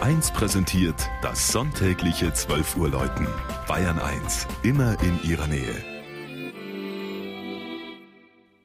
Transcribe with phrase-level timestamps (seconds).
[0.00, 3.26] 1 präsentiert das sonntägliche 12 Uhr Läuten.
[3.68, 5.74] Bayern 1, immer in ihrer Nähe.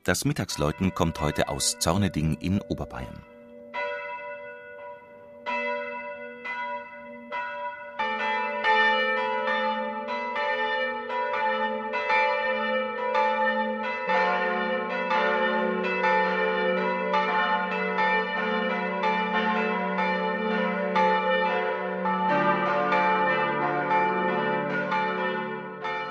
[0.06, 3.22] Das Mittagsläuten kommt heute aus Zorneding in Oberbayern.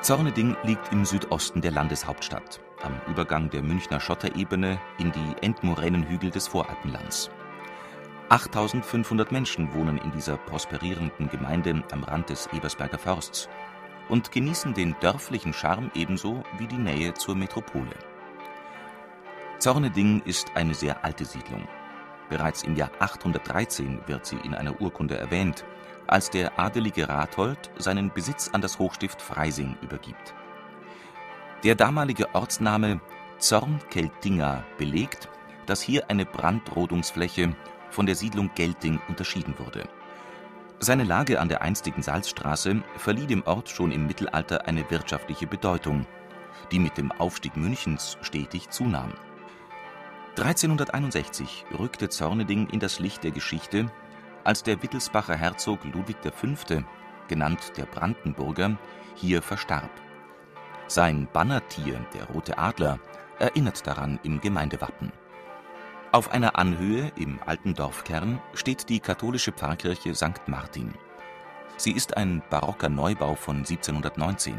[0.04, 6.46] Zorneding liegt im Südosten der Landeshauptstadt, am Übergang der Münchner Schotterebene in die Endmoränenhügel des
[6.46, 7.30] Voralpenlands.
[8.28, 13.48] 8500 Menschen wohnen in dieser prosperierenden Gemeinde am Rand des Ebersberger Forsts
[14.10, 17.96] und genießen den dörflichen Charme ebenso wie die Nähe zur Metropole.
[19.58, 21.66] Zorneding ist eine sehr alte Siedlung.
[22.28, 25.64] Bereits im Jahr 813 wird sie in einer Urkunde erwähnt
[26.06, 30.34] als der adelige Rathold seinen Besitz an das Hochstift Freising übergibt.
[31.62, 33.00] Der damalige Ortsname
[33.38, 35.28] Zornkeltinga belegt,
[35.66, 37.54] dass hier eine Brandrodungsfläche
[37.90, 39.88] von der Siedlung Gelting unterschieden wurde.
[40.80, 46.06] Seine Lage an der einstigen Salzstraße verlieh dem Ort schon im Mittelalter eine wirtschaftliche Bedeutung,
[46.70, 49.14] die mit dem Aufstieg Münchens stetig zunahm.
[50.36, 53.90] 1361 rückte Zorneding in das Licht der Geschichte
[54.44, 56.84] als der Wittelsbacher Herzog Ludwig V.,
[57.28, 58.76] genannt der Brandenburger,
[59.14, 59.90] hier verstarb.
[60.86, 62.98] Sein Bannertier, der rote Adler,
[63.38, 65.12] erinnert daran im Gemeindewappen.
[66.12, 70.46] Auf einer Anhöhe im alten Dorfkern steht die katholische Pfarrkirche St.
[70.46, 70.94] Martin.
[71.76, 74.54] Sie ist ein barocker Neubau von 1719.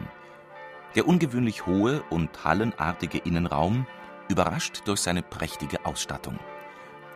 [0.95, 3.87] Der ungewöhnlich hohe und hallenartige Innenraum
[4.27, 6.37] überrascht durch seine prächtige Ausstattung.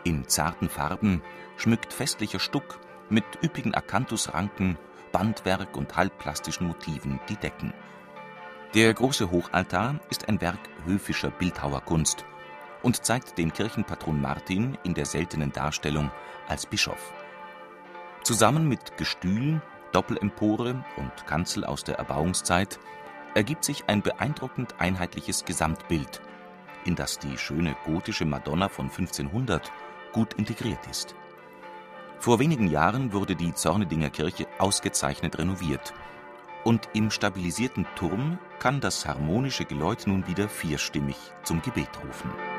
[0.04, 1.22] In zarten Farben
[1.58, 4.78] schmückt festlicher Stuck mit üppigen Akanthusranken,
[5.12, 7.74] Bandwerk und halbplastischen Motiven die Decken.
[8.76, 12.24] Der große Hochaltar ist ein Werk höfischer Bildhauerkunst
[12.84, 16.12] und zeigt den Kirchenpatron Martin in der seltenen Darstellung
[16.48, 17.14] als Bischof.
[18.24, 19.62] Zusammen mit Gestühl,
[19.92, 22.80] Doppelempore und Kanzel aus der Erbauungszeit
[23.34, 26.22] ergibt sich ein beeindruckend einheitliches Gesamtbild,
[26.86, 29.72] in das die schöne gotische Madonna von 1500
[30.12, 31.16] gut integriert ist.
[32.20, 35.94] Vor wenigen Jahren wurde die Zornedinger Kirche ausgezeichnet renoviert.
[36.66, 42.59] Und im stabilisierten Turm kann das harmonische Geläut nun wieder vierstimmig zum Gebet rufen.